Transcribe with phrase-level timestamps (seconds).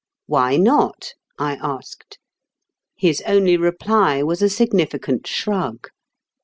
[0.25, 2.17] "Why not?" I asked.
[2.97, 5.89] His only reply was a significant shrug.